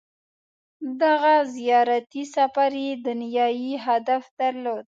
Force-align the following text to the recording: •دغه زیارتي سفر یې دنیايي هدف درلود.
•دغه 1.01 1.35
زیارتي 1.55 2.23
سفر 2.35 2.71
یې 2.85 2.91
دنیايي 3.07 3.71
هدف 3.85 4.23
درلود. 4.39 4.79